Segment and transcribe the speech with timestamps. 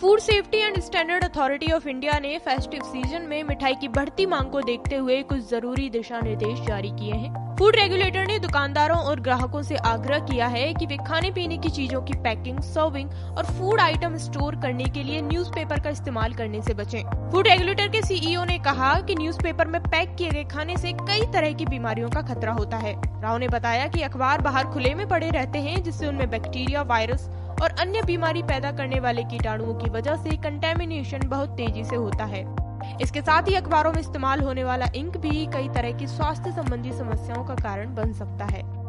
[0.00, 4.50] Food safety and standard authority of India ने festive season में मिठाई की बढ़ती मांग
[4.50, 9.20] को देखते हुए कुछ ज़रूरी दिशा निर्देश जारी किए हैं फ़ूड रेगुलेटर ने दुकानदारों और
[9.20, 13.46] ग्राहकों से आग्रह किया है कि वे खाने पीने की चीज़ों की पैकिंग, सर्विंग और
[13.48, 18.02] फ़ूड आइटम स्टोर करने के लिए न्यूज़पेपर का इस्तेमाल करने से बचें। फ़ूड रेगुलेटर के
[18.02, 22.08] सीईओ ने कहा कि न्यूज़पेपर में पैक किए गए खाने से कई तरह की बीमारियों
[22.10, 25.82] का खतरा होता है राव ने बताया कि अखबार बाहर खुले में पड़े रहते हैं,
[25.82, 27.28] जिससे उनमें बैक्टीरिया, वायरस
[27.62, 32.24] और अन्य बीमारी पैदा करने वाले कीटाणुओं की वजह से कंटेमिनेशन बहुत तेज़ी से होता
[32.24, 32.44] है।
[33.02, 36.92] इसके साथ ही अखबारों में इस्तेमाल होने वाला इंक भी कई तरह की स्वास्थ्य संबंधी
[36.92, 38.79] समस्याओं का कारण बन सकता है।